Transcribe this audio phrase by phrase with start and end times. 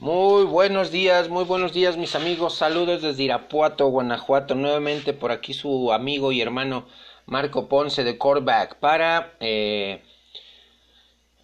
[0.00, 2.54] Muy buenos días, muy buenos días mis amigos.
[2.54, 4.54] Saludos desde Irapuato, Guanajuato.
[4.54, 6.86] Nuevamente por aquí su amigo y hermano
[7.26, 10.04] Marco Ponce de Coreback para eh,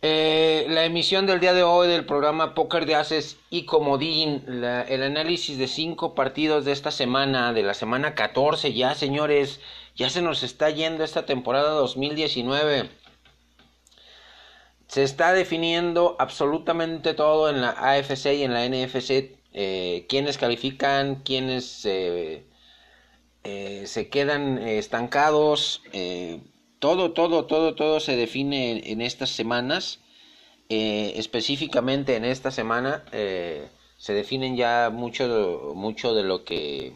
[0.02, 4.44] eh, la emisión del día de hoy del programa Póker de Haces y Comodín.
[4.46, 9.60] el análisis de cinco partidos de esta semana, de la semana 14 ya señores.
[9.96, 12.88] Ya se nos está yendo esta temporada 2019.
[14.94, 19.36] Se está definiendo absolutamente todo en la AFC y en la NFC.
[19.52, 22.44] Eh, quiénes califican, quiénes eh,
[23.42, 25.82] eh, se quedan estancados.
[26.78, 29.98] todo, todo, todo, todo se define en, estas semanas.
[30.68, 33.02] específicamente en esta semana
[33.98, 36.92] se definen ya mucho, mucho de lo que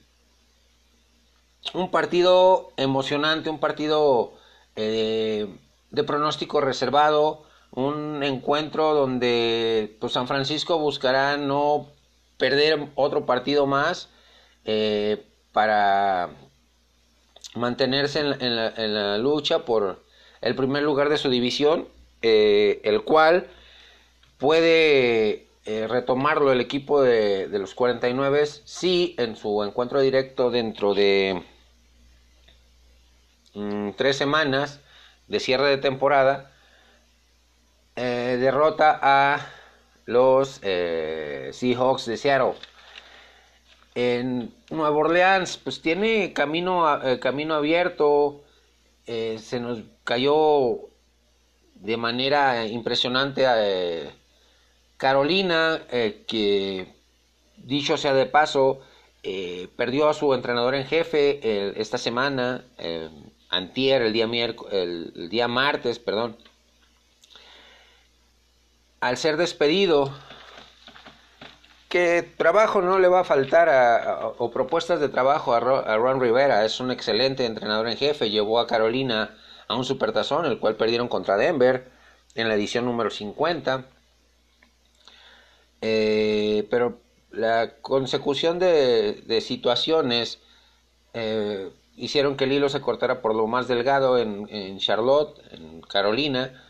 [1.74, 4.32] un partido emocionante, un partido
[4.76, 5.46] eh,
[5.90, 11.88] de pronóstico reservado, un encuentro donde pues, San Francisco buscará no
[12.36, 14.10] perder otro partido más
[14.64, 16.30] eh, para
[17.54, 20.02] mantenerse en, la, lucha por
[20.40, 21.88] el primer lugar de su división,
[22.22, 23.48] eh, el cual
[24.38, 31.40] puede retomarlo el equipo de, de los 49 si en su encuentro directo dentro de
[33.54, 34.80] Mm, tres semanas
[35.28, 36.50] de cierre de temporada,
[37.96, 39.46] eh, derrota a
[40.06, 42.54] los eh, Seahawks de Seattle.
[43.94, 48.42] En Nueva Orleans, pues tiene camino, eh, camino abierto.
[49.04, 50.78] se nos cayó
[51.74, 53.56] de manera impresionante a
[54.96, 55.82] Carolina,
[56.28, 56.86] que
[57.56, 58.80] dicho sea de paso,
[59.76, 61.40] perdió a su entrenador en jefe
[61.80, 62.64] esta semana
[63.52, 64.24] antier, el día,
[64.72, 66.36] el, día martes, perdón,
[69.00, 70.12] al ser despedido,
[71.88, 76.80] que trabajo no le va a faltar o propuestas de trabajo a, Ron Rivera, es
[76.80, 79.36] un excelente entrenador en jefe, llevó a Carolina
[79.69, 81.90] a un supertazón, el cual perdieron contra Denver
[82.34, 83.84] en la edición número 50.
[85.82, 90.38] Eh, pero la consecución de, situaciones
[91.12, 96.62] eh, hicieron que el hilo se cortara por lo más delgado en, Charlotte, en Carolina,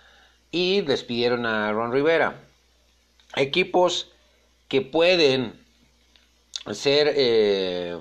[0.50, 2.40] y despidieron a Ron Rivera.
[3.36, 4.10] Equipos
[4.68, 5.54] que pueden
[6.72, 7.98] ser eh,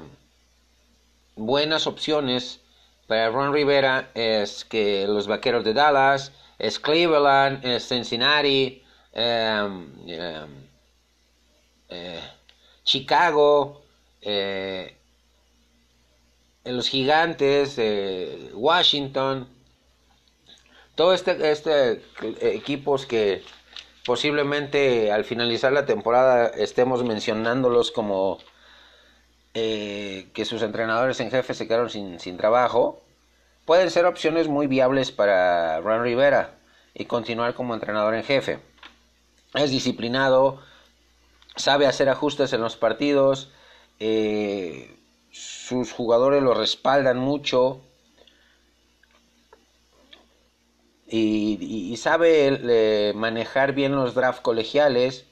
[1.35, 2.59] buenas opciones
[3.07, 8.83] para Ron Rivera es que los Vaqueros de Dallas, es Cleveland, es Cincinnati,
[9.13, 9.87] em,
[11.89, 12.21] eh,
[12.83, 13.81] Chicago,
[14.21, 14.95] eh,
[16.63, 17.79] en los gigantes,
[18.53, 19.47] Washington,
[20.95, 22.01] todos este, este
[22.41, 23.43] equipos que
[24.05, 28.39] posiblemente al finalizar la temporada estemos mencionándolos como
[29.53, 33.01] eh, que sus entrenadores en jefe se quedaron sin, sin trabajo,
[33.65, 36.55] pueden ser opciones muy viables para Ron Rivera
[36.93, 38.59] y continuar como entrenador en jefe.
[39.53, 40.61] Es disciplinado,
[41.55, 43.51] sabe hacer ajustes en los partidos,
[43.99, 44.95] eh,
[45.31, 47.81] sus jugadores lo respaldan mucho.
[51.07, 55.25] Y, sabe eh, manejar bien los drafts colegiales.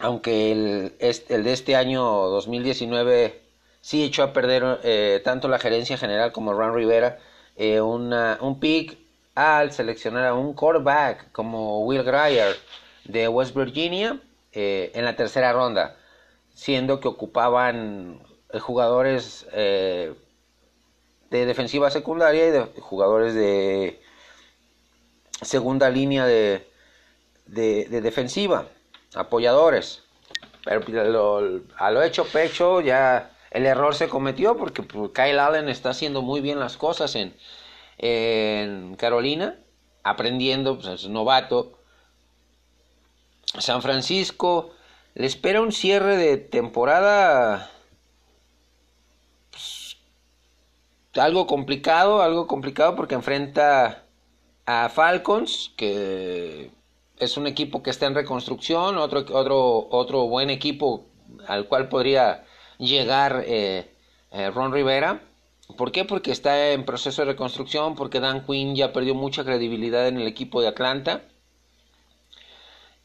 [0.00, 3.40] Aunque el, el, de este año 2019
[3.80, 7.18] sí echó a perder eh, tanto la gerencia general como Ron Rivera
[7.56, 8.96] eh, un pick
[9.34, 12.56] al seleccionar a un quarterback como Will Grier
[13.04, 14.18] de West Virginia
[14.52, 15.96] eh, en la tercera ronda,
[16.54, 18.22] siendo que ocupaban
[18.60, 20.16] jugadores de
[21.30, 24.00] defensiva secundaria y de jugadores de
[25.40, 26.66] segunda línea de,
[27.46, 28.68] de defensiva
[29.14, 30.02] apoyadores.
[30.64, 30.96] Pero pues,
[31.76, 36.22] a lo hecho pecho ya el error se cometió porque pues, Kyle Allen está haciendo
[36.22, 37.34] muy bien las cosas en,
[37.98, 39.58] en Carolina,
[40.02, 41.78] aprendiendo, pues es novato.
[43.58, 44.70] San Francisco
[45.14, 47.70] le espera un cierre de temporada
[51.14, 54.04] algo complicado, algo complicado porque enfrenta
[54.64, 56.70] a Falcons que
[57.18, 61.04] es un equipo que está en reconstrucción, otro, otro, otro buen equipo
[61.46, 62.44] al cual podría
[62.78, 63.94] llegar eh,
[64.30, 65.22] eh, Ron Rivera.
[65.76, 66.04] ¿Por qué?
[66.04, 70.26] Porque está en proceso de reconstrucción, porque Dan Quinn ya perdió mucha credibilidad en el
[70.26, 71.22] equipo de Atlanta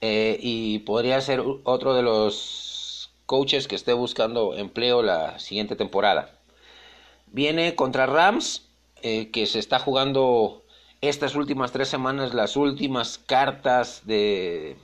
[0.01, 6.31] eh, y podría ser otro de los coaches que esté buscando empleo la siguiente temporada.
[7.27, 8.63] Viene contra Rams,
[9.01, 10.63] que se está jugando
[11.01, 14.77] estas últimas tres semanas las últimas cartas de,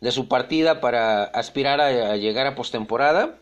[0.00, 3.38] de su partida para aspirar a, llegar a postemporada.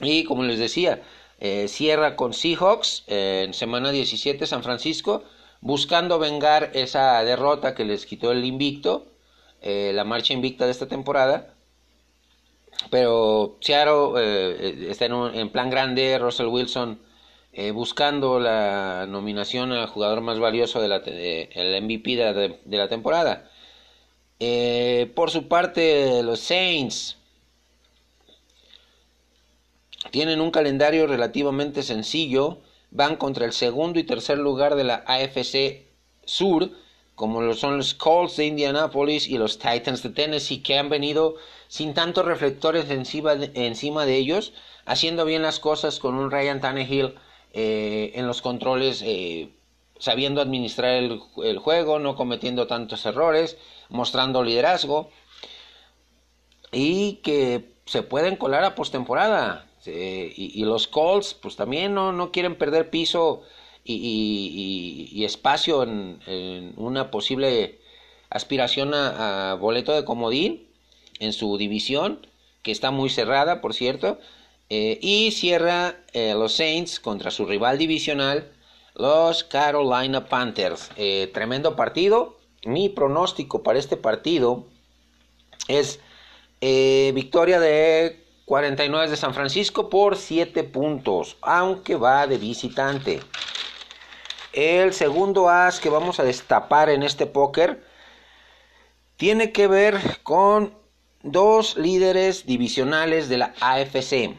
[0.00, 1.02] Y como les decía,
[1.40, 5.24] eh, cierra con Seahawks en semana 17 San Francisco,
[5.60, 9.06] buscando vengar esa derrota que les quitó el invicto,
[9.60, 11.54] eh, la marcha invicta de esta temporada.
[12.90, 17.00] Pero Seattle eh, está en, plan grande, Russell Wilson
[17.52, 23.50] eh, buscando la nominación al jugador más valioso de la, el MVP de la, temporada.
[24.38, 27.16] Eh, por su parte, los Saints
[30.12, 32.58] tienen un calendario relativamente sencillo.
[32.90, 35.86] Van contra el segundo y tercer lugar de la AFC
[36.24, 36.70] Sur,
[37.14, 41.34] como lo son los Colts de Indianapolis y los Titans de Tennessee, que han venido
[41.68, 43.34] sin tantos reflectores encima
[44.06, 44.52] de, ellos,
[44.86, 47.14] haciendo bien las cosas con un Ryan Tannehill
[47.52, 49.50] eh, en los controles, eh,
[49.98, 53.58] sabiendo administrar el, juego, no cometiendo tantos errores,
[53.88, 55.10] mostrando liderazgo
[56.72, 59.67] y que se pueden colar a postemporada.
[59.86, 63.42] Y, los Colts, pues también no, no quieren perder piso
[63.88, 67.78] y, espacio en, una posible
[68.30, 70.68] aspiración a, boleto de comodín
[71.20, 72.26] en su división,
[72.62, 74.18] que está muy cerrada, por cierto.
[74.70, 78.52] Eh, y cierra eh, los Saints contra su rival divisional,
[78.94, 80.90] los Carolina Panthers.
[80.96, 82.36] Eh, tremendo partido.
[82.64, 84.66] Mi pronóstico para este partido
[85.68, 86.00] es
[86.60, 93.20] victoria de 49 de San Francisco por 7 puntos, aunque va de visitante.
[94.54, 97.84] El segundo as que vamos a destapar en este póker
[99.18, 100.72] tiene que ver con
[101.22, 104.34] dos líderes divisionales de la AFC.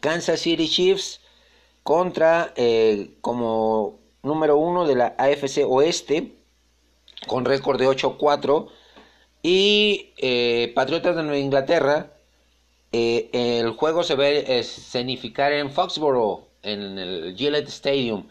[0.00, 1.20] Kansas City Chiefs
[1.82, 6.38] contra eh, como número uno de la AFC Oeste
[7.26, 8.70] con récord de 8-4
[9.42, 12.13] y eh, Patriotas de Nueva Inglaterra
[12.94, 18.28] eh, el juego se ve escenificar en Foxborough en el Gillette Stadium.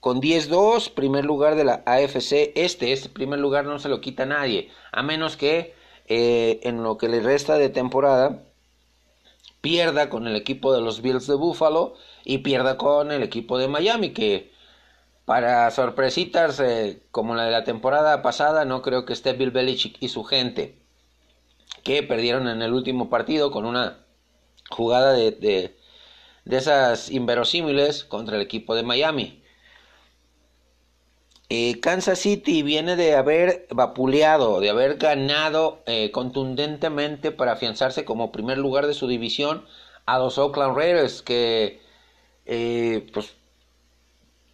[0.00, 4.24] Con 10-2 primer lugar de la AFC este este primer lugar no se lo quita
[4.24, 5.74] nadie a menos que
[6.06, 8.40] en lo que le resta de temporada
[9.60, 13.68] pierda con el equipo de los Bills de Buffalo y pierda con el equipo de
[13.68, 14.52] Miami, que
[15.24, 19.96] para sorpresitas eh, como la de la temporada pasada, no creo que esté Bill Belichick
[20.00, 20.78] y su gente,
[21.88, 24.04] que perdieron en el último partido con una
[24.68, 25.74] jugada de, de,
[26.44, 29.42] esas inverosímiles contra el equipo de Miami.
[31.48, 38.32] Eh, Kansas City viene de haber vapuleado, de haber ganado eh, contundentemente para afianzarse como
[38.32, 39.64] primer lugar de su división
[40.04, 41.80] a los Oakland Raiders, que
[42.44, 43.34] eh, pues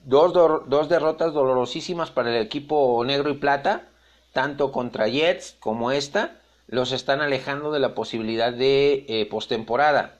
[0.04, 3.88] dos, dos derrotas dolorosísimas para el equipo negro y plata,
[4.32, 10.18] tanto contra Jets como esta, los están alejando de la posibilidad de eh, postemporada.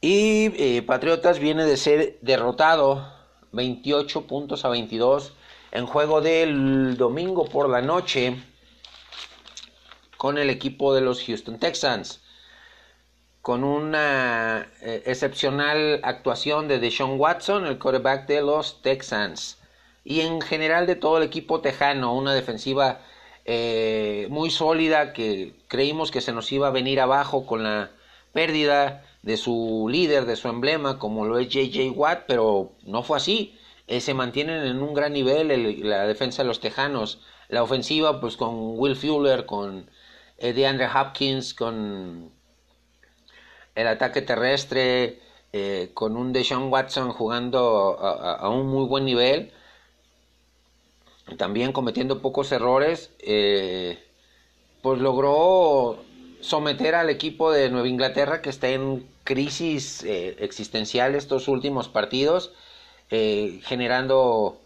[0.00, 3.12] Y eh, Patriotas viene de ser derrotado
[3.52, 5.32] 28 puntos a 22
[5.72, 8.36] en juego del domingo por la noche
[10.16, 12.20] con el equipo de los Houston Texans.
[13.42, 19.58] Con una eh, excepcional actuación de Deshaun Watson, el quarterback de los Texans.
[20.04, 23.00] Y en general de todo el equipo tejano, una defensiva
[23.50, 27.90] eh, muy sólida que creímos que se nos iba a venir abajo con la
[28.34, 33.16] pérdida de su líder, de su emblema, como lo es JJ Watt, pero no fue
[33.16, 33.58] así.
[33.86, 35.48] Eh, se mantienen en un gran nivel
[35.88, 37.20] la defensa de los Tejanos.
[37.48, 39.90] La ofensiva, pues con Will Fuller, con
[40.36, 42.30] eh, DeAndre Hopkins, con
[43.74, 45.20] el ataque terrestre,
[45.54, 49.52] eh, con un Deshaun Watson jugando a, un muy buen nivel,
[51.36, 53.10] también cometiendo pocos errores,
[54.82, 55.98] pues logró
[56.40, 62.52] someter al equipo de Nueva Inglaterra que está en crisis eh, existencial estos últimos partidos,
[63.10, 64.60] eh, generando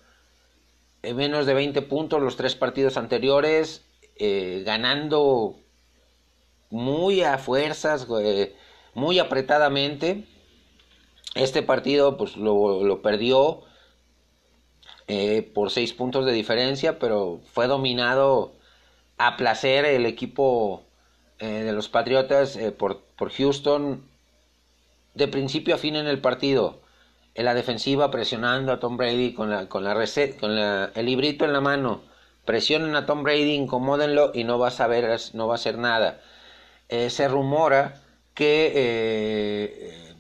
[1.02, 3.85] eh, menos de 20 puntos los tres partidos anteriores,
[4.64, 5.57] ganando
[6.71, 8.07] muy a fuerzas,
[8.95, 10.28] muy apretadamente.
[11.35, 13.62] Este partido pues lo, lo perdió
[15.54, 18.52] por seis puntos de diferencia, pero fue dominado
[19.19, 20.85] a placer el equipo
[21.38, 24.04] eh, de los Patriotas eh, por, por, Houston
[25.14, 26.81] de principio a fin en el partido.
[27.35, 29.95] En la defensiva presionando a Tom Brady con, la, con, la
[30.38, 32.02] con el librito en la mano.
[32.45, 36.21] Presionen a Tom Brady, incomódenlo y no va a saber, no va a hacer nada.
[36.88, 38.02] Eh, se rumora
[38.35, 40.12] que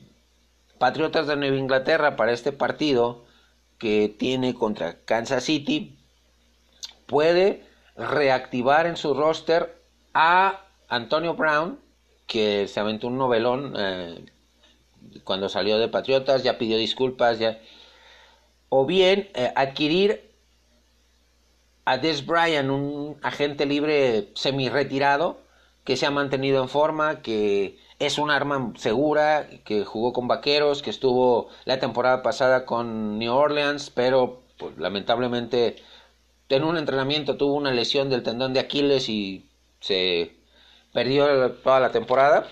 [0.78, 3.24] Patriotas de Nueva Inglaterra para este partido
[3.82, 5.98] que tiene contra Kansas City
[7.06, 7.64] puede
[7.96, 9.76] reactivar en su roster
[10.14, 11.80] a Antonio Brown,
[12.28, 14.24] que se aventó un novelón eh,
[15.24, 17.58] cuando salió de Patriotas, ya pidió disculpas, ya.
[18.68, 20.30] O bien eh, adquirir
[21.84, 25.40] a Des Bryant, un agente libre semi-retirado,
[25.82, 30.82] que se ha mantenido en forma, que es un arma segura, que jugó con Vaqueros,
[30.82, 35.76] que estuvo la temporada pasada con New Orleans, pero pues, lamentablemente
[36.48, 39.48] en un entrenamiento tuvo una lesión del tendón de Aquiles y
[39.80, 40.36] se
[40.92, 42.46] perdió toda la temporada.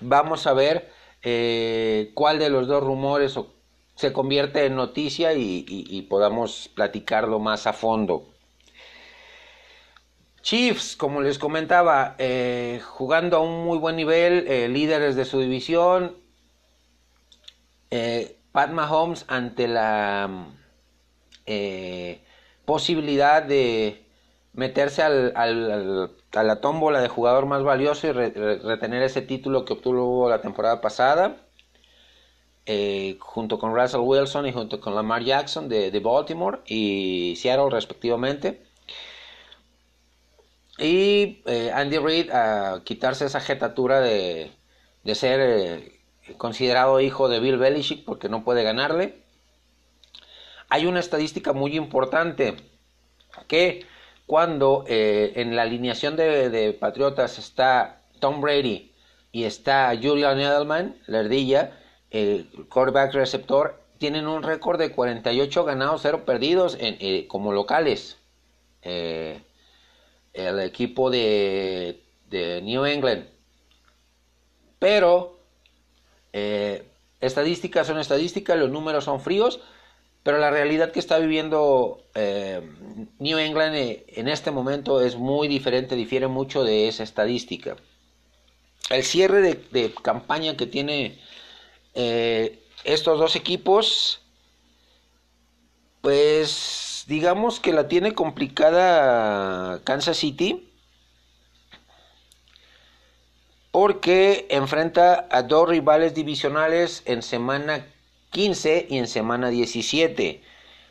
[0.00, 0.90] Vamos a ver
[1.22, 3.38] eh, cuál de los dos rumores
[3.94, 8.31] se convierte en noticia y, podamos platicarlo más a fondo.
[10.42, 15.40] Chiefs, como les comentaba, eh, jugando a un muy buen nivel, eh, líderes de su
[15.40, 16.16] división.
[18.52, 20.46] Pat Mahomes ante la
[22.64, 24.04] posibilidad de
[24.54, 25.32] meterse al,
[26.34, 30.80] a la tómbola de jugador más valioso y retener ese título que obtuvo la temporada
[30.80, 31.36] pasada,
[32.64, 38.62] eh, junto con Russell Wilson y junto con Lamar Jackson de, Baltimore y Seattle respectivamente.
[40.82, 44.50] Y eh, Andy Reid a quitarse esa jetatura de,
[45.04, 46.00] de ser eh,
[46.36, 49.22] considerado hijo de Bill Belichick porque no puede ganarle.
[50.68, 52.56] Hay una estadística muy importante
[53.46, 53.86] que
[54.26, 58.92] cuando eh, en la alineación de, Patriotas está Tom Brady
[59.30, 61.78] y está Julian Edelman, la ardilla,
[62.10, 68.18] el quarterback receptor, tienen un récord de 48 ganados, 0 perdidos en, eh, como locales.
[68.82, 69.42] Eh,
[70.32, 73.26] el equipo de, de, New England.
[74.78, 75.38] Pero
[77.20, 79.60] estadísticas son estadísticas, los números son fríos
[80.22, 82.62] pero la realidad que está viviendo eh,
[83.18, 87.76] New England eh, en este momento es muy diferente, difiere mucho de esa estadística.
[88.88, 91.18] El cierre de, campaña que tiene
[91.94, 94.20] eh, estos dos equipos,
[96.02, 100.68] pues digamos que la tiene complicada Kansas City.
[103.70, 107.86] Porque enfrenta a dos rivales divisionales en semana
[108.32, 110.42] 15 y en semana 17.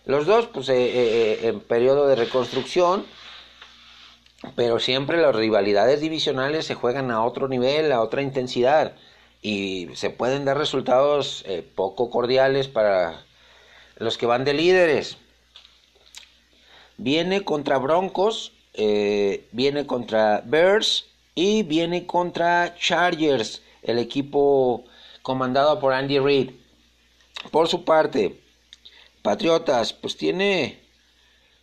[0.06, 3.06] Los dos, pues, eh, eh, eh, en periodo de reconstrucción,
[4.56, 8.96] pero siempre las rivalidades divisionales se juegan a otro nivel, a otra intensidad,
[9.44, 13.24] y se pueden dar resultados poco cordiales para
[13.98, 15.18] los que van de líderes.
[17.04, 18.52] Viene contra Broncos,
[19.52, 24.86] viene contra Bears y viene contra Chargers, el equipo
[25.24, 26.52] comandado por Andy Reid.
[27.50, 28.40] Por su parte,
[29.24, 30.80] Patriotas, pues tiene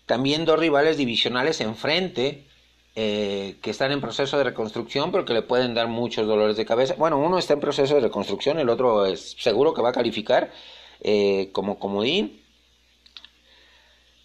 [0.07, 2.49] también dos rivales divisionales enfrente,
[2.97, 6.67] eh, que están en proceso de reconstrucción, pero que le pueden dar muchos dolores de
[6.67, 6.97] cabeza.
[6.99, 10.51] Bueno, uno está en proceso de reconstrucción, el otro es seguro que va a calificar
[11.01, 12.43] eh, como comodín.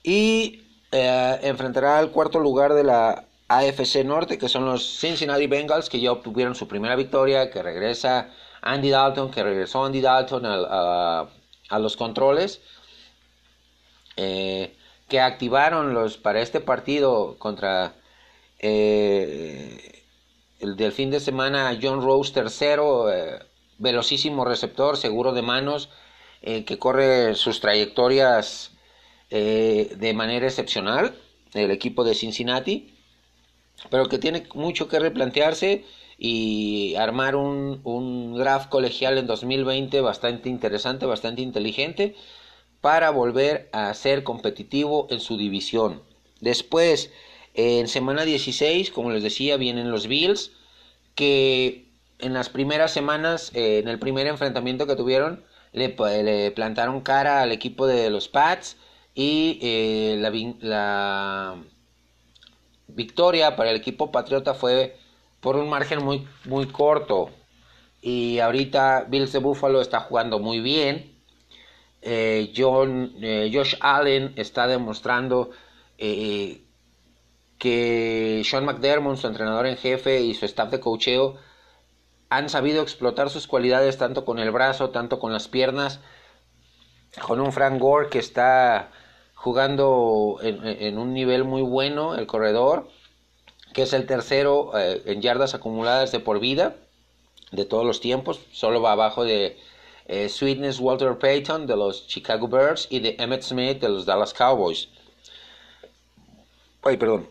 [0.03, 0.62] Y
[0.93, 6.00] eh, enfrentará al cuarto lugar de la AFC Norte, que son los Cincinnati Bengals, que
[6.00, 8.29] ya obtuvieron su primera victoria, que regresa
[8.62, 11.27] Andy Dalton, que regresó Andy Dalton a,
[11.79, 12.62] los controles,
[14.17, 14.75] eh,
[15.09, 17.95] que activaron los para este partido contra
[18.59, 20.03] eh,
[20.59, 23.39] el del fin de semana John Rose tercero, eh,
[23.79, 25.89] velocísimo receptor, seguro de manos,
[26.43, 28.73] que corre sus trayectorias
[29.39, 31.15] de manera excepcional,
[31.53, 32.93] el equipo de Cincinnati,
[33.89, 35.85] pero que tiene mucho que replantearse
[36.17, 42.15] y armar un, un colegial en 2020 bastante interesante, bastante inteligente
[42.81, 46.01] para volver a ser competitivo en su división.
[46.39, 47.11] Después,
[47.53, 50.51] en semana 16, como les decía, vienen los Bills,
[51.15, 51.87] que
[52.19, 55.89] en las primeras semanas, eh, en el primer enfrentamiento que tuvieron, le,
[56.51, 58.77] plantaron cara al equipo de los Pats
[59.15, 60.17] y eh,
[60.62, 61.55] la,
[62.88, 64.98] victoria para el equipo Patriota fue
[65.39, 67.29] por un margen muy, muy corto.
[68.01, 71.13] Y ahorita Bills de Buffalo está jugando muy bien.
[72.01, 75.51] Eh, John, eh, Josh Allen está demostrando
[75.98, 76.62] que
[78.43, 81.38] Sean McDermott, su entrenador en jefe, y su staff de cocheo
[82.29, 86.01] han sabido explotar sus cualidades tanto con el brazo, tanto con las piernas.
[87.22, 88.91] Con un Frank Gore que está
[89.43, 92.88] jugando en, un nivel muy bueno, el corredor
[93.73, 96.77] que es el tercero eh, en yardas acumuladas de por vida
[97.51, 99.57] de todos los tiempos, solo va abajo de
[100.07, 104.33] eh, Sweetness Walter Payton de los Chicago Bears y de Emmett Smith de los Dallas
[104.33, 104.88] Cowboys.
[106.81, 107.27] Ay, perdón.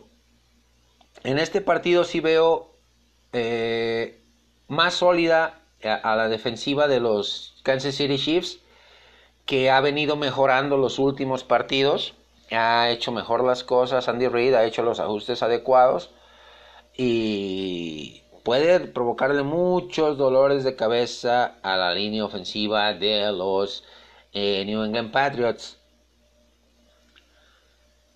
[1.23, 2.75] En este partido sí veo
[3.31, 4.21] eh,
[4.67, 8.59] más sólida a, la defensiva de los Kansas City Chiefs,
[9.45, 12.13] que ha venido mejorando los últimos partidos,
[12.51, 16.11] ha hecho mejor las cosas, Andy Reid ha hecho los ajustes adecuados
[16.95, 23.83] y puede provocarle muchos dolores de cabeza a la línea ofensiva de los
[24.33, 25.79] eh, New England Patriots.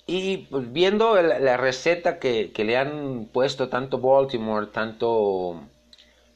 [0.05, 5.61] Y pues, viendo la, receta que, le han puesto tanto Baltimore, tanto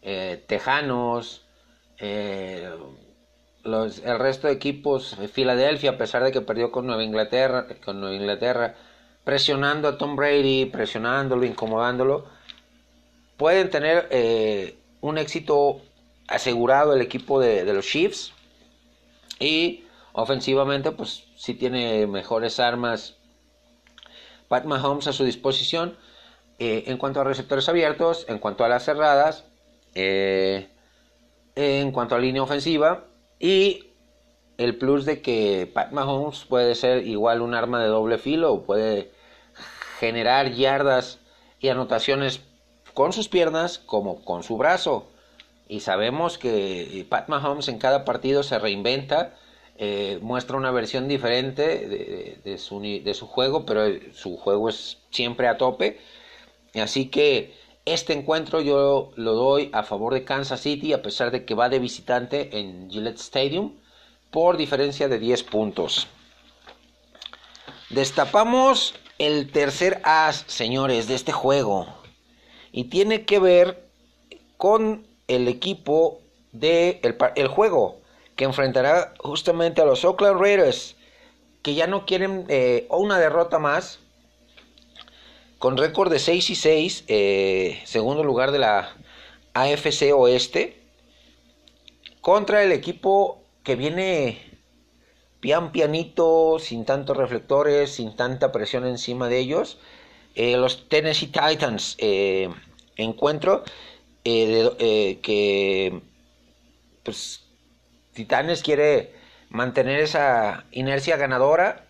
[0.02, 1.46] eh, Tejanos,
[1.98, 2.70] eh,
[3.64, 8.16] el resto de equipos, Filadelfia, a pesar de que perdió con Nueva Inglaterra, con Nueva
[8.16, 8.76] Inglaterra,
[9.24, 12.26] presionando a Tom Brady, presionándolo, incomodándolo,
[13.38, 15.82] pueden tener eh, un éxito
[16.28, 18.34] asegurado el equipo de, los Chiefs.
[19.40, 23.16] Y ofensivamente, pues si tiene mejores armas
[24.48, 25.98] Pat Mahomes a su disposición.
[26.60, 29.46] Eh, en cuanto a receptores abiertos, en cuanto a las cerradas,
[29.96, 30.70] eh,
[31.56, 33.06] en cuanto a línea ofensiva
[33.42, 33.92] y
[34.58, 39.12] el plus de que Pat Mahomes puede ser igual un arma de doble filo puede
[40.00, 41.20] generar yardas
[41.60, 42.42] y anotaciones
[42.94, 45.08] con sus piernas como con su brazo.
[45.68, 49.36] Y sabemos que Pat Mahomes en cada partido se reinventa,
[49.78, 55.48] eh, muestra una versión diferente de, su, de su juego, pero su juego es siempre
[55.48, 56.00] a tope.
[56.76, 61.46] Así que este encuentro yo lo doy a favor de Kansas City, a pesar de
[61.46, 63.76] que va de visitante en Gillette Stadium
[64.30, 66.08] por diferencia de 10 puntos.
[67.90, 71.88] Destapamos el tercer as, señores, de este juego.
[72.72, 73.90] Y tiene que ver
[74.58, 77.02] con el equipo de
[77.36, 77.98] el, juego
[78.36, 80.96] que enfrentará justamente a los Oakland Raiders,
[81.62, 84.00] que ya no quieren eh, una derrota más,
[85.62, 88.96] con récord de 6 y 6, eh, segundo lugar de la
[89.54, 90.82] AFC Oeste,
[92.20, 94.42] contra el equipo que viene
[95.40, 99.78] pian pianito, sin tantos reflectores, sin tanta presión encima de ellos.
[100.34, 102.50] Eh, los Tennessee Titans eh,
[102.96, 103.64] encuentro
[104.24, 106.02] eh, que
[107.04, 107.44] pues
[108.14, 109.14] Titanes quiere
[109.50, 111.86] mantener esa inercia ganadora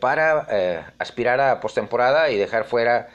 [0.00, 3.08] para aspirar a postemporada y dejar fuera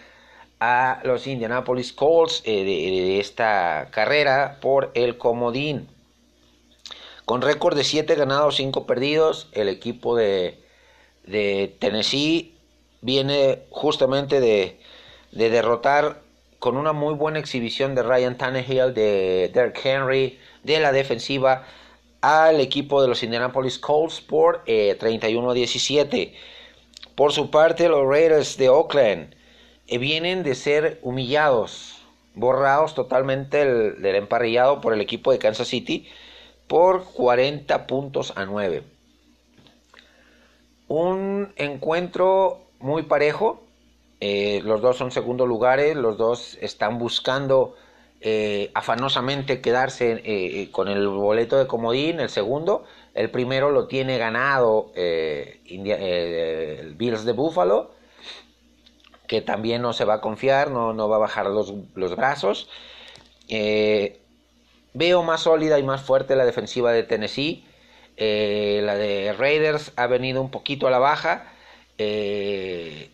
[0.59, 5.87] a los Indianapolis Colts de esta carrera por el comodín.
[7.25, 10.59] Con récord de 7 ganados, 5 perdidos, el equipo de,
[11.79, 12.53] Tennessee
[13.01, 14.77] viene justamente de,
[15.31, 16.21] derrotar
[16.59, 21.65] con una muy buena exhibición de Ryan Tannehill, de Derek Henry, de la defensiva
[22.23, 26.33] al equipo de los Indianapolis Colts por 31 eh, 17.
[27.15, 29.35] Por su parte, los Raiders de Oakland
[29.89, 31.97] vienen de ser humillados,
[32.33, 36.07] borrados totalmente del emparrillado por el equipo de Kansas City
[36.67, 38.83] por 40 puntos a 9.
[40.87, 43.61] Un encuentro muy parejo.
[44.21, 47.75] Eh, los dos son segundo lugares, los dos están buscando
[48.25, 52.85] eh, afanosamente quedarse eh, con el boleto de comodín, el segundo.
[53.13, 57.91] El primero lo tiene ganado el Bills de Buffalo,
[59.27, 62.69] que también no se va a confiar, no, no va a bajar los, los brazos.
[64.93, 67.65] veo más sólida y más fuerte la defensiva de Tennessee.
[68.17, 71.53] la de Raiders ha venido un poquito a la baja.
[71.97, 73.12] Eh,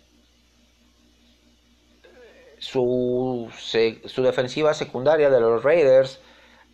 [2.60, 6.20] su, su, defensiva secundaria de los Raiders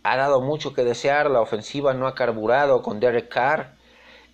[0.02, 3.74] ha dado mucho que desear, la ofensiva no ha carburado con Derek Carr,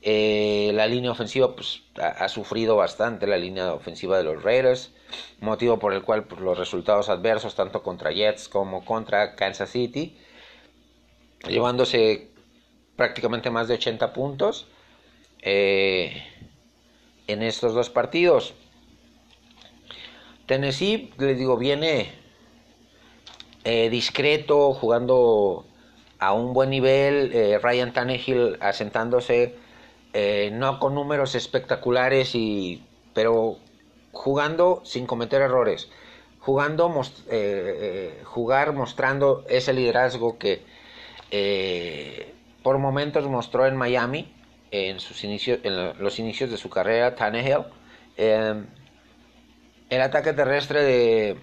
[0.03, 4.93] eh, la línea ofensiva pues, ha, sufrido bastante, la línea ofensiva de los Raiders,
[5.41, 10.19] motivo por el cual pues, los resultados adversos tanto contra Jets como contra Kansas City,
[11.47, 12.31] llevándose
[12.97, 14.67] prácticamente más de 80 puntos.
[15.45, 16.23] Eh,
[17.27, 18.55] en estos dos partidos.
[20.47, 22.13] Tennessee, les digo, viene
[23.65, 25.65] eh, discreto, jugando
[26.19, 27.31] a un buen nivel.
[27.33, 29.57] Eh, Ryan Tannehill asentándose,
[30.13, 32.83] eh, no con números espectaculares, y,
[33.15, 33.59] pero
[34.13, 35.89] jugando sin cometer errores.
[36.41, 36.93] Jugando,
[38.25, 40.65] jugar mostrando ese liderazgo que
[42.65, 44.35] por momentos mostró en Miami
[44.73, 47.67] en, sus inicios, en los inicios de su carrera, Tannehill.
[49.93, 51.37] El ataque terrestre de,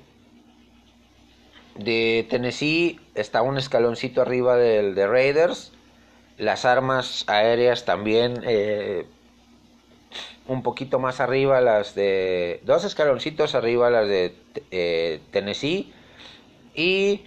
[1.76, 5.72] de Tennessee está un escaloncito arriba del de Raiders.
[6.40, 9.06] Las armas aéreas también eh,
[10.48, 12.60] un poquito más arriba, las de.
[12.64, 14.34] Dos escaloncitos arriba, las de
[14.72, 15.94] eh, Tennessee.
[16.74, 17.26] Y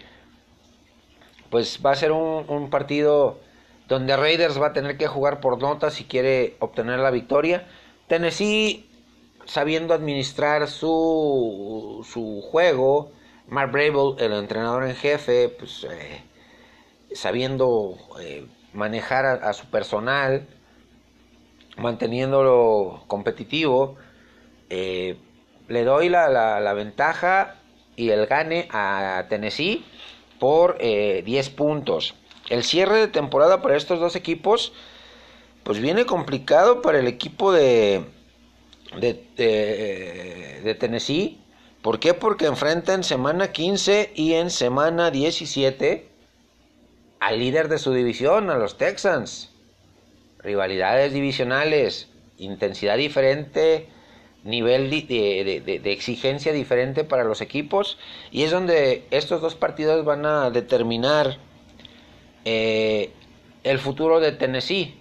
[1.50, 3.38] pues va a ser un, un partido
[3.86, 7.68] donde Raiders va a tener que jugar por notas si quiere obtener la victoria.
[8.08, 8.88] Tennessee,
[9.46, 13.12] sabiendo administrar su, su juego,
[13.48, 16.22] Mark Brable, el entrenador en jefe, pues eh,
[17.12, 20.46] sabiendo eh, manejar a, su personal,
[21.76, 23.96] manteniéndolo competitivo,
[24.70, 25.16] eh,
[25.68, 27.56] le doy la, la, ventaja
[27.96, 29.84] y el gane a Tennessee
[30.38, 32.14] por 10 puntos.
[32.48, 34.72] El cierre de temporada para estos dos equipos,
[35.62, 38.04] pues viene complicado para el equipo de,
[39.00, 41.40] de, de, Tennessee.
[41.82, 42.14] ¿Por qué?
[42.14, 46.08] Porque enfrentan semana 15 y en semana 17
[47.20, 49.50] al líder de su división, a los Texans.
[50.38, 53.88] Rivalidades divisionales, intensidad diferente,
[54.44, 57.98] nivel de, de, exigencia diferente para los equipos.
[58.30, 61.38] Y es donde estos dos partidos van a determinar
[62.44, 63.12] eh,
[63.62, 64.94] el futuro de Tennessee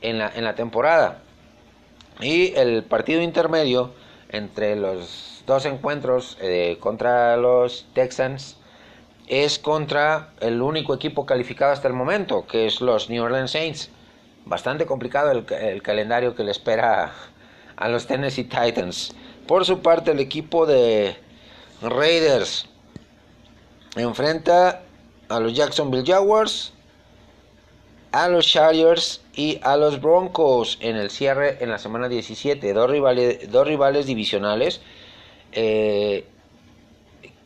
[0.00, 1.22] en la, en la temporada.
[2.22, 3.90] Y el partido intermedio
[4.28, 8.56] entre los dos encuentros eh, contra los Texans
[9.26, 13.90] es contra el único equipo calificado hasta el momento, que es los New Orleans Saints.
[14.44, 17.12] Bastante complicado el, el calendario que le espera
[17.76, 19.14] a los Tennessee Titans.
[19.46, 21.16] Por su parte, el equipo de
[21.82, 22.66] Raiders
[23.96, 24.82] enfrenta
[25.28, 26.72] a los Jacksonville Jaguars,
[28.12, 32.72] a los Chargers y a los Broncos en el cierre en la semana 17.
[32.72, 34.80] Dos rivales, dos rivales divisionales
[35.52, 36.26] eh,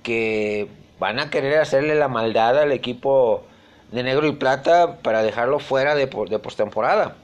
[0.02, 3.44] que van a querer hacerle la maldad al equipo
[3.92, 7.16] de negro y plata para dejarlo fuera de, de postemporada.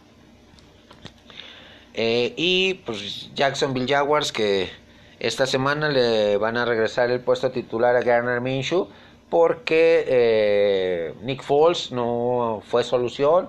[1.95, 4.71] Eh, y pues Jacksonville Jaguars que
[5.19, 8.89] esta semana le van a regresar el puesto titular a Garner Minshew
[9.33, 13.49] porque eh, Nick Foles no fue solución.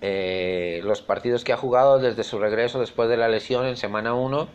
[0.00, 4.14] Eh, los partidos que ha jugado desde su regreso después de la lesión en semana
[4.14, 4.48] 1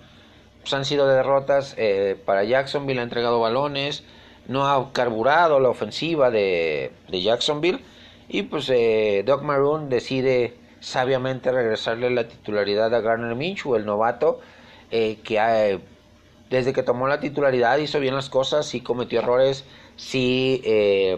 [0.61, 4.05] pues han sido derrotas eh, para Jacksonville, ha entregado balones,
[4.47, 7.81] no ha carburado la ofensiva de, Jacksonville
[8.29, 8.71] y pues
[9.25, 14.39] Doc Maroon decide sabiamente regresarle la titularidad a Garner Minshew, el novato,
[14.89, 15.81] que
[16.49, 19.65] desde que tomó la titularidad hizo bien las cosas y cometió errores
[19.97, 21.17] si eh,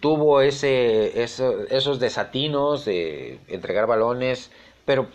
[0.00, 4.50] tuvo ese, esos desatinos de entregar balones,
[4.84, 5.08] pero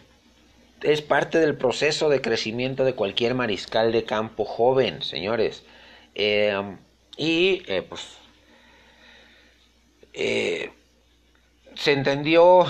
[0.82, 5.66] es parte del proceso de crecimiento de cualquier mariscal de campo joven, señores.
[6.16, 6.78] Eh,
[7.18, 8.18] y eh, pues
[11.76, 12.66] se entendió,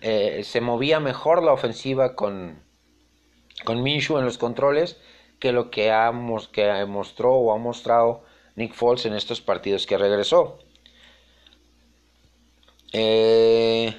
[0.00, 2.60] se movía mejor la ofensiva con,
[3.64, 4.96] con Minshu en los controles
[5.38, 6.12] que lo que, ha,
[6.52, 8.22] que mostró o ha mostrado
[8.54, 10.58] Nick Foles en estos partidos que regresó.
[12.92, 13.94] Eh,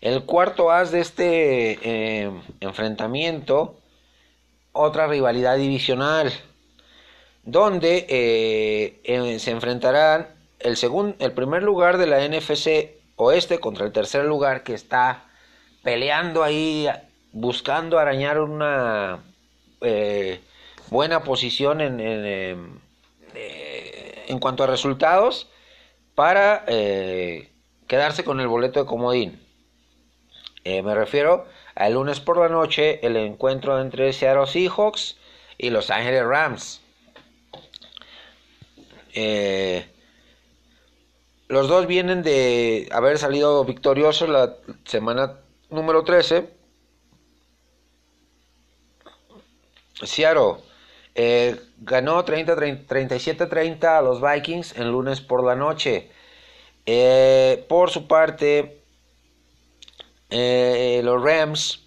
[0.00, 3.76] el cuarto as de este eh, enfrentamiento,
[4.72, 6.32] otra rivalidad divisional,
[7.42, 10.28] donde eh, se enfrentarán
[10.60, 15.24] el, segundo, el primer lugar de la NFC Oeste contra el tercer lugar que está
[15.82, 16.88] peleando ahí,
[17.32, 19.24] buscando arañar una
[20.90, 22.80] buena posición en, en,
[23.34, 25.48] en, cuanto a resultados
[26.14, 26.64] para
[27.86, 29.40] quedarse con el boleto de comodín.
[30.64, 31.46] Eh, me refiero
[31.76, 35.16] al lunes por la noche, el encuentro entre Seattle Seahawks
[35.58, 36.80] y Los Ángeles Rams.
[39.14, 39.86] Eh,
[41.46, 45.38] los dos vienen de haber salido victoriosos la semana
[45.70, 46.50] número 13.
[50.02, 50.56] Seattle
[51.18, 56.10] eh, ganó 37-30 a los Vikings el lunes por la noche.
[56.84, 58.82] Eh, por su parte,
[60.28, 61.82] eh, los Rams,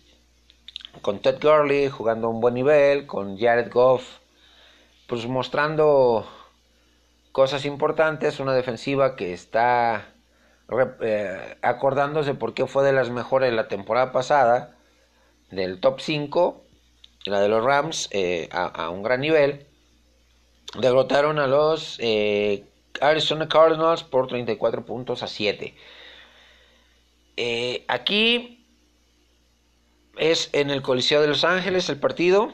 [1.03, 4.17] con Ted Gurley jugando a un buen nivel, con Jared Goff,
[5.05, 6.27] pues mostrando
[7.31, 10.11] cosas importantes, una defensiva que está
[11.01, 14.75] eh, acordándose por qué fue de las mejores la temporada pasada,
[15.51, 16.63] del top 5,
[17.25, 18.09] la de los Rams,
[18.51, 19.65] a, a, un gran nivel.
[20.79, 21.99] Derrotaron a los
[23.01, 25.73] Arizona Cardinals por 34 puntos a 7.
[27.37, 28.65] Eh, aquí
[30.17, 32.51] es en el Coliseo de Los Ángeles el partido,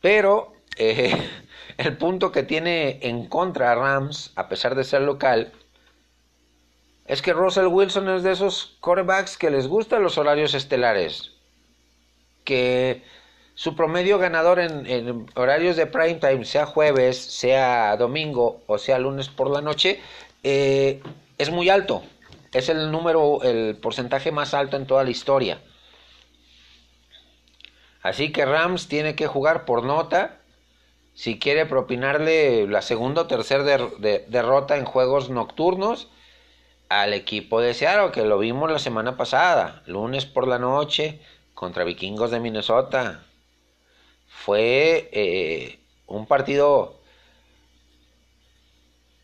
[0.00, 1.14] pero eh,
[1.76, 5.52] el punto que tiene en contra Rams, a pesar de ser local,
[7.04, 11.32] es que Russell Wilson es de esos quarterbacks que les gustan los horarios estelares.
[12.44, 13.02] Que
[13.56, 19.28] su promedio ganador en, horarios de prime time, sea jueves, sea domingo o sea lunes
[19.28, 19.98] por la noche,
[20.42, 21.02] eh,
[21.38, 22.02] es muy alto.
[22.52, 25.58] Es el número, el porcentaje más alto en toda la historia.
[28.02, 30.36] Así que Rams tiene que jugar por nota
[31.14, 36.08] si quiere propinarle la segunda o tercera derrota en juegos nocturnos
[36.90, 41.20] al equipo de Seattle, que lo vimos la semana pasada, lunes por la noche
[41.54, 43.22] contra Vikingos de Minnesota
[44.36, 47.00] fue eh, un partido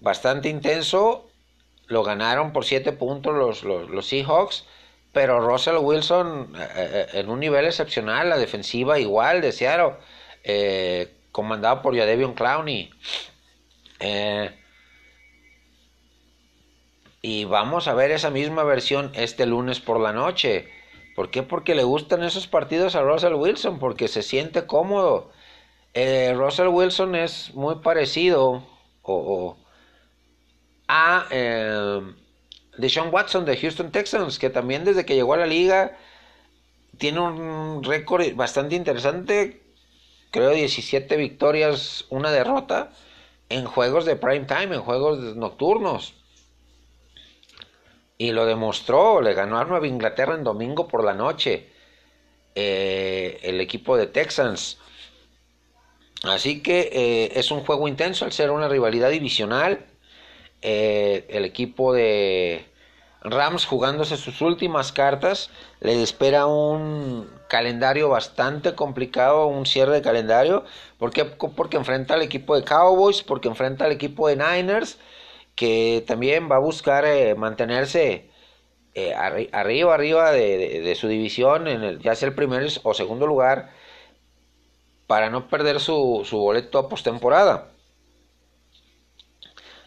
[0.01, 1.29] bastante intenso.
[1.87, 4.64] Lo ganaron por 7 puntos los, los, Seahawks.
[5.12, 9.96] Pero Russell Wilson eh, eh, en un nivel excepcional, la defensiva igual de Seattle,
[11.31, 12.90] comandado por Jadevion Clowney.
[17.20, 20.82] y vamos a ver esa misma versión este lunes por la noche.
[21.14, 21.42] ¿Por qué?
[21.42, 25.31] Porque le gustan esos partidos a Russell Wilson, porque se siente cómodo.
[25.94, 28.62] Eh, Russell Wilson es muy parecido
[30.88, 32.01] a eh,
[32.79, 35.98] Deshaun Watson de Houston Texans, que también desde que llegó a la liga
[36.98, 39.62] tiene un récord bastante interesante,
[40.31, 42.92] creo 17 victorias, una derrota
[43.48, 46.21] en juegos de prime time, en juegos nocturnos.
[48.22, 51.66] Y lo demostró, le ganó a Nueva Inglaterra en domingo por la noche.
[52.54, 54.78] Eh, el equipo de Texans.
[56.22, 59.87] Así que eh, es un juego intenso al ser una rivalidad divisional.
[60.61, 62.64] Eh, el equipo de
[63.22, 65.50] Rams jugándose sus últimas cartas.
[65.80, 70.64] Le espera un calendario bastante complicado, un cierre de calendario.
[70.96, 71.24] ¿Por qué?
[71.24, 74.96] Porque enfrenta al equipo de Cowboys, porque enfrenta al equipo de Niners
[75.55, 78.31] que también va a buscar eh, mantenerse
[78.95, 83.71] eh, arriba, arriba de, su división, en el, ya sea el primer o segundo lugar,
[85.07, 87.69] para no perder su, su boleto a postemporada.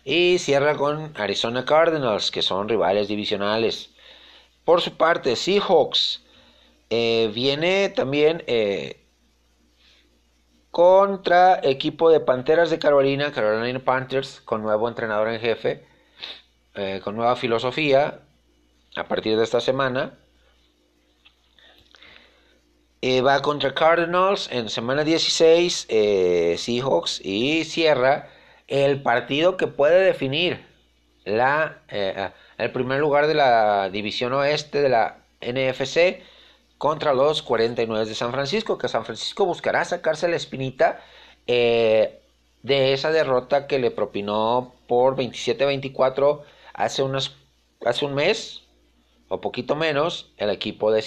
[0.04, 3.89] Y cierra con Arizona Cardinals, que son rivales divisionales.
[4.63, 6.23] Por su parte, Seahawks
[6.89, 8.43] eh, viene también
[10.75, 15.85] contra equipo de Panteras de Carolina, Carolina Panthers, con nuevo entrenador en jefe,
[16.73, 18.19] eh, con nueva filosofía,
[18.97, 20.19] a partir de esta semana.
[23.01, 28.27] Eh, va contra Cardinals en semana 16, eh, Seahawks, y cierra
[28.67, 30.59] el partido que puede definir
[31.23, 31.83] la,
[32.57, 36.21] el primer lugar de la división oeste de la NFC
[36.77, 41.01] contra los 49 de San Francisco, que San Francisco buscará sacarse la espinita
[41.47, 42.19] eh,
[42.63, 46.41] de esa derrota que le propinó por 27-24
[46.73, 47.03] hace,
[47.85, 48.63] hace un mes
[49.27, 51.03] o poquito menos el equipo de.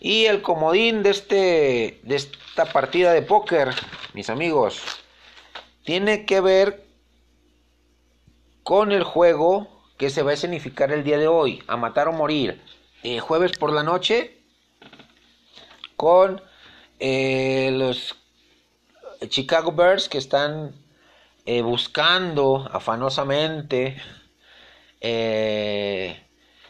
[0.00, 3.70] Y el comodín de, este, de esta partida de póker,
[4.12, 4.82] mis amigos,
[5.84, 6.84] tiene que ver
[8.62, 12.12] con el juego que se va a escenificar el día de hoy, a matar o
[12.12, 12.60] morir,
[13.06, 14.38] eh, jueves por la noche,
[15.94, 16.40] con
[16.98, 18.16] eh, los
[19.28, 20.74] Chicago Bears que están
[21.44, 24.00] eh, buscando afanosamente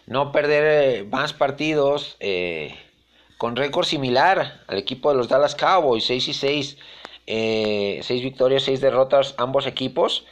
[0.07, 2.19] no perder más partidos
[3.39, 6.79] con récord similar al equipo de los Dallas Cowboys, 6 y 6,
[7.27, 10.27] 6 victorias, 6 derrotas ambos equipos.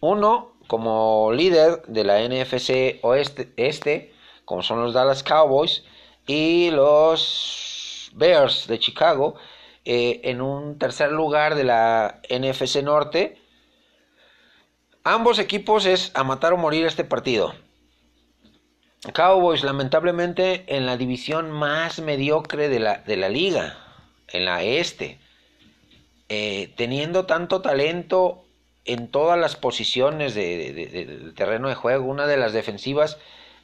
[0.00, 4.12] Uno como líder de la NFC Oeste, este,
[4.50, 5.84] como son los Dallas Cowboys
[6.26, 9.36] y los Bears de Chicago,
[9.84, 13.40] eh, en un tercer lugar de la NFC Norte.
[15.04, 17.54] Ambos equipos es a matar o morir este partido.
[19.14, 23.78] Cowboys lamentablemente en la división más mediocre de la, de la liga,
[24.26, 25.20] en la este,
[26.28, 28.42] eh, teniendo tanto talento
[28.84, 33.16] en todas las posiciones del terreno de juego, una de las defensivas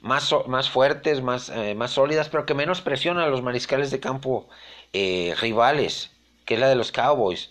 [0.07, 4.01] más, más fuertes, más, eh, más sólidas, pero que menos presiona a los mariscales de
[4.01, 4.49] campo
[4.93, 6.13] eh, rivales,
[6.45, 7.51] que es la de los Cowboys.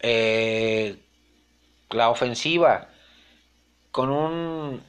[0.00, 0.96] Eh,
[1.90, 2.88] la ofensiva,
[3.90, 4.82] con un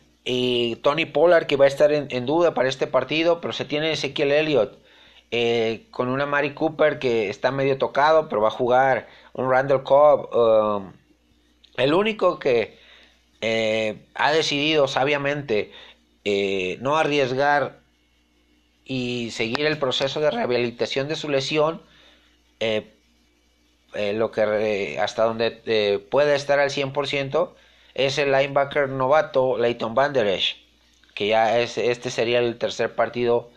[0.82, 4.32] Tony Pollard que va a estar en, duda para este partido, pero se tiene Ezequiel
[4.32, 4.78] Elliott.
[5.92, 9.08] con una Mari Cooper que está medio tocado, pero va a jugar.
[9.34, 10.36] Un Randall Cobb.
[10.36, 10.94] Um,
[11.78, 12.78] el único que
[14.16, 15.72] ha decidido sabiamente
[16.30, 17.80] eh, no arriesgar
[18.84, 21.82] y seguir el proceso de rehabilitación de su lesión,
[22.60, 22.92] eh,
[23.94, 27.54] lo que hasta donde puede estar al 100%
[27.94, 30.14] es el linebacker novato Leighton Van
[31.16, 33.50] que ya es, este sería el tercer partido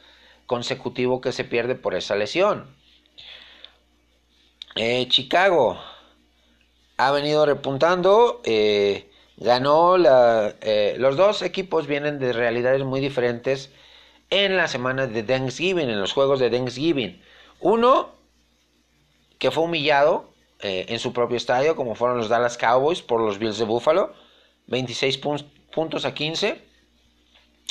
[0.46, 2.74] consecutivo que se pierde por esa lesión.
[5.09, 5.76] Chicago
[7.00, 8.40] ha venido repuntando.
[8.44, 9.10] Eh,
[9.40, 13.70] ganó la, eh, los dos equipos vienen de realidades muy diferentes
[14.29, 17.20] en la semana de Thanksgiving, en los juegos de Thanksgiving.
[17.59, 18.11] Uno
[19.38, 23.38] que fue humillado eh, en su propio estadio, como fueron los Dallas Cowboys por los
[23.38, 24.12] Bills de Buffalo,
[24.66, 25.18] 26
[25.72, 26.61] puntos a 15,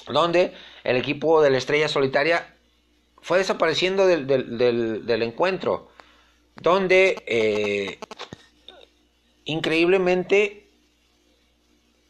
[0.08, 0.54] donde
[0.84, 2.56] el equipo de la estrella solitaria
[3.22, 5.92] fue desapareciendo del, del encuentro,
[6.56, 8.00] donde
[9.46, 10.59] increíblemente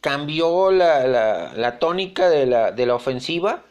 [0.02, 3.64] cambió la, tónica de la, de la, ofensiva,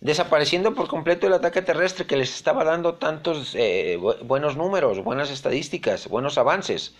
[0.00, 5.30] desapareciendo por completo el ataque terrestre que les estaba dando tantos eh, buenos números, buenas
[5.30, 6.94] estadísticas, buenos avances.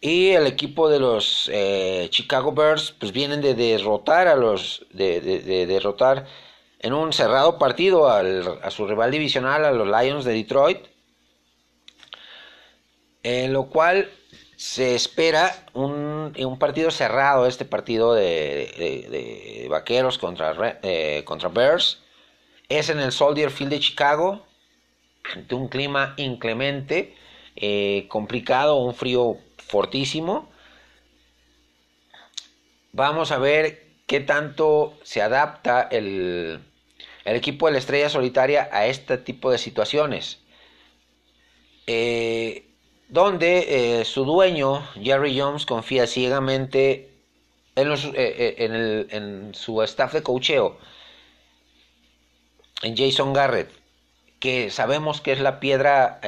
[0.00, 5.20] Y el equipo de los eh, Chicago Bears, pues vienen de derrotar a los, de,
[5.66, 6.26] derrotar
[6.78, 10.90] en un cerrado partido a su rival divisional, a los Lions de Detroit
[13.22, 14.08] en lo cual
[14.60, 22.02] se espera un, un partido cerrado, este partido de, vaqueros contra, eh, contra Bears.
[22.68, 24.44] Es en el Soldier Field de Chicago,
[25.34, 27.16] ante un clima inclemente,
[27.56, 30.50] eh, complicado, un frío fortísimo.
[32.92, 36.60] Vamos a ver qué tanto se adapta el,
[37.24, 40.40] el equipo de la estrella solitaria a este tipo de situaciones.
[41.86, 42.19] Eh,
[43.10, 47.10] donde eh, su dueño, Jerry Jones, confía ciegamente
[47.74, 50.78] en, eh, eh, en, su staff de cocheo,
[52.82, 53.70] en Jason Garrett,
[54.38, 56.20] que sabemos que es la piedra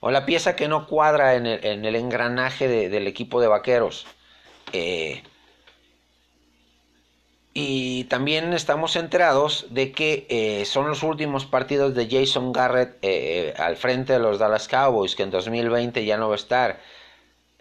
[0.00, 4.06] o la pieza que no cuadra en el, engranaje del equipo de vaqueros.
[7.54, 13.52] Y también estamos enterados de que eh, son los últimos partidos de Jason Garrett eh,
[13.58, 16.80] al frente de los Dallas Cowboys, que en 2020 ya no va a estar.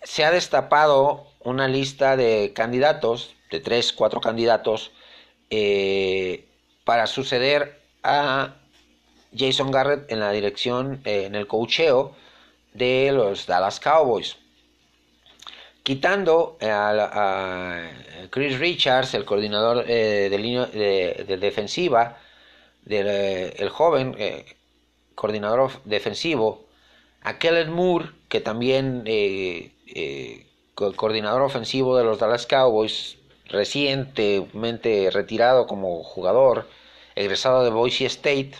[0.03, 4.91] Se ha destapado una lista de candidatos, de tres, cuatro candidatos,
[5.49, 6.45] eh,
[6.85, 8.55] para suceder a
[9.35, 12.15] Jason Garrett en la dirección, en el cocheo
[12.73, 14.37] de los Dallas Cowboys
[15.83, 17.89] quitando a,
[18.29, 22.17] Chris Richards, el coordinador eh, de, defensiva,
[22.85, 24.55] del eh, el joven eh,
[25.15, 26.65] coordinador defensivo,
[27.21, 29.03] a Kellen Moore, que también
[30.75, 33.17] coordinador ofensivo de los Dallas Cowboys,
[33.47, 36.67] recientemente retirado como jugador,
[37.15, 38.53] egresado de Boise State.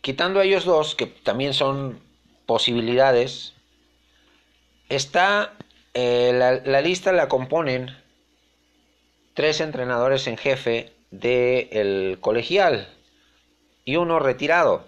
[0.00, 2.00] quitando a ellos dos, que también son
[2.46, 3.54] posibilidades,
[4.92, 5.54] Está,
[5.94, 7.96] eh, la, lista la componen
[9.32, 12.86] tres entrenadores en jefe del colegial
[13.86, 14.84] y uno retirado.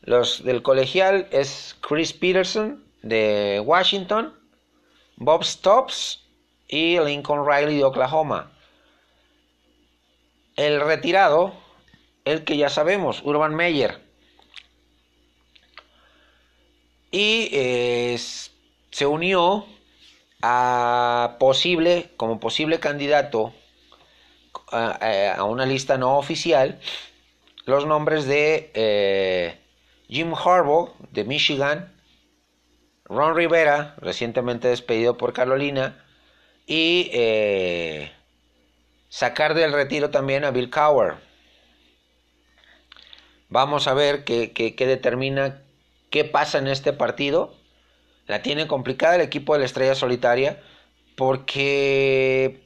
[0.00, 4.34] Los del colegial es Chris Peterson de Washington,
[5.18, 6.24] Bob Stops
[6.66, 8.50] y Lincoln Riley de Oklahoma.
[10.56, 11.54] El retirado,
[12.24, 14.00] el que ya sabemos, Urban Meyer.
[17.12, 18.18] Y eh,
[18.94, 19.66] se unió
[20.40, 23.52] a posible, como posible candidato
[24.70, 26.78] a, una lista no oficial,
[27.64, 29.58] los nombres de eh,
[30.06, 31.92] Jim Harbaugh de Michigan,
[33.06, 36.04] Ron Rivera, recientemente despedido por Carolina,
[36.64, 38.12] y eh,
[39.08, 41.14] sacar del retiro también a Bill Cowher.
[43.48, 45.62] Vamos a ver qué determina
[46.10, 47.56] qué pasa en este partido
[48.26, 50.62] la tiene complicada el equipo de la Estrella Solitaria
[51.16, 52.64] porque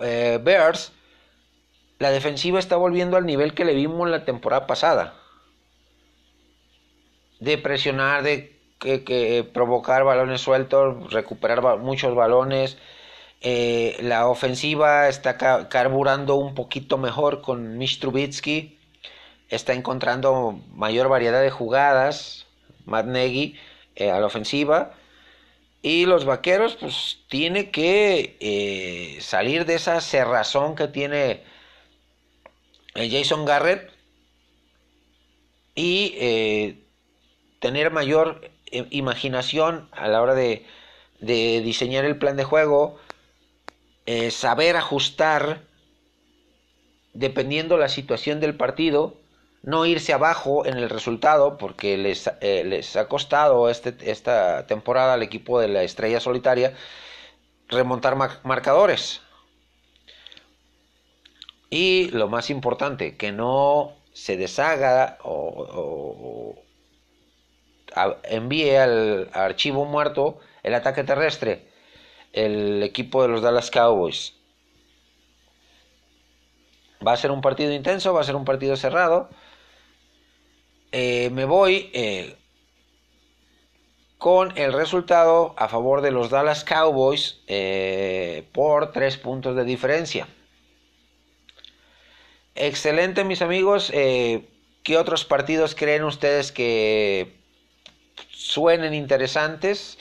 [0.00, 0.92] eh, Bears,
[1.98, 5.14] la defensiva está volviendo al nivel que le vimos la temporada pasada.
[7.40, 12.78] De presionar, de que, provocar balones sueltos, recuperar muchos balones.
[13.42, 15.36] Eh, la ofensiva está
[15.68, 18.78] carburando un poquito mejor con Mitch Trubitsky.
[19.48, 22.46] Está encontrando mayor variedad de jugadas.
[22.86, 23.06] Matt
[23.96, 24.92] eh, a la ofensiva.
[25.82, 31.42] Y los vaqueros, pues, tiene que eh, salir de esa cerrazón que tiene
[32.94, 33.90] el Jason Garrett
[35.74, 36.84] y eh,
[37.60, 38.50] tener mayor
[38.90, 40.66] imaginación a la hora de,
[41.20, 42.98] diseñar el plan de juego,
[44.30, 45.62] saber ajustar
[47.12, 49.19] dependiendo la situación del partido
[49.62, 55.14] no irse abajo en el resultado porque les, eh, les ha costado este, esta temporada
[55.14, 56.74] al equipo de la estrella solitaria
[57.68, 59.20] remontar marcadores.
[61.70, 66.56] Y lo más importante, que no se deshaga o,
[68.24, 71.68] envíe al archivo muerto el ataque terrestre,
[72.32, 74.34] el equipo de los Dallas Cowboys.
[77.06, 79.30] Va a ser un partido intenso, va a ser un partido cerrado.
[80.92, 82.36] Eh, me voy eh,
[84.18, 90.26] con el resultado a favor de los Dallas Cowboys eh, por tres puntos de diferencia.
[92.56, 93.90] Excelente, mis amigos.
[93.90, 97.36] ¿Qué otros partidos creen ustedes que
[98.30, 99.96] suenen interesantes?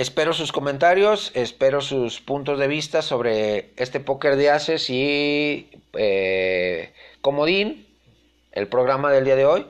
[0.00, 6.94] Espero sus comentarios, espero sus puntos de vista sobre este póker de haces y eh,
[7.20, 7.86] Comodín,
[8.52, 9.66] el programa del día de hoy,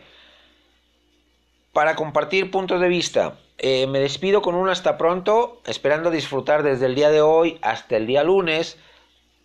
[1.73, 3.41] para compartir puntos de vista.
[3.59, 7.97] Eh, me despido con un hasta pronto, esperando disfrutar desde el día de hoy hasta
[7.97, 8.79] el día lunes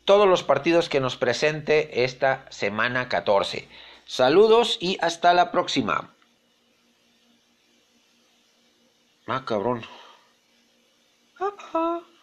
[0.04, 3.68] todos los partidos que nos presente esta semana 14.
[4.06, 6.14] Saludos y hasta la próxima.
[9.26, 9.82] Ah, cabrón.
[11.46, 12.15] Uh-oh.